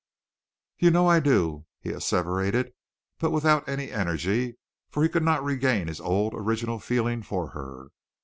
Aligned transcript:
"You 0.79 0.89
know 0.89 1.05
I 1.07 1.19
do," 1.19 1.67
he 1.79 1.91
asseverated, 1.91 2.73
but 3.19 3.29
without 3.29 3.69
any 3.69 3.91
energy, 3.91 4.57
for 4.89 5.03
he 5.03 5.09
could 5.09 5.21
not 5.21 5.43
regain 5.43 5.87
his 5.87 6.01
old 6.01 6.33
original 6.33 6.79
feeling 6.79 7.21
for 7.21 7.49
her. 7.49 7.89